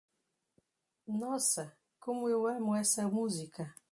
[1.07, 3.71] Nossa, como eu amo essa música.